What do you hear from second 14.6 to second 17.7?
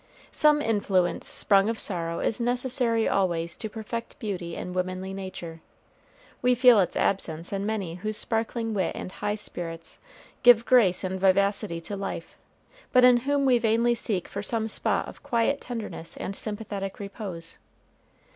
spot of quiet tenderness and sympathetic repose.